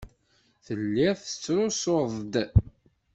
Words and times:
Telliḍ 0.65 1.17
tettrusuḍ-d. 1.19 2.33